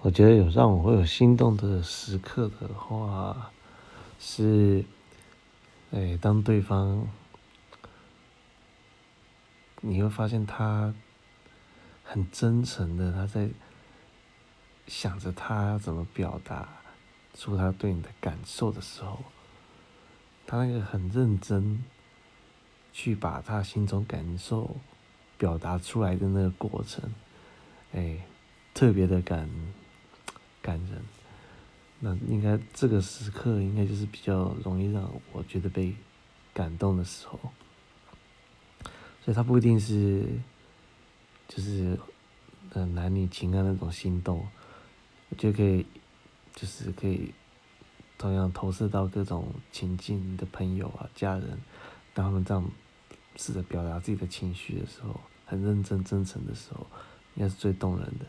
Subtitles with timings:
[0.00, 3.50] 我觉得有让我会有心动的时刻的话，
[4.20, 4.84] 是，
[5.90, 7.04] 哎，当对方，
[9.80, 10.94] 你会发现他
[12.04, 13.50] 很真诚的，他在
[14.86, 16.68] 想着他怎么表达
[17.34, 19.18] 出他对你的感受的时候，
[20.46, 21.82] 他那个很认真
[22.92, 24.76] 去把他心中感受
[25.36, 27.12] 表达出来的那个过程，
[27.92, 28.18] 哎，
[28.72, 29.50] 特别的感。
[32.00, 35.94] 那应该这个时刻应该就是比较容易让我觉得被
[36.54, 37.38] 感动的时候，
[39.24, 40.26] 所以他不一定是
[41.48, 41.98] 就是
[42.72, 44.46] 呃男女情感那种心动，
[45.30, 45.84] 我觉得可以
[46.54, 47.32] 就是可以
[48.16, 51.58] 同样投射到各种情境的朋友啊、家人，
[52.14, 52.64] 当他们这样
[53.36, 56.86] 试着表达自己的情绪的时候，很认真真诚的时候，
[57.34, 58.26] 应该是最动人的。